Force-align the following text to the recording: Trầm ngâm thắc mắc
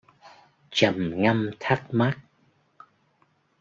Trầm 0.71 1.21
ngâm 1.21 1.49
thắc 1.59 1.87
mắc 1.93 2.19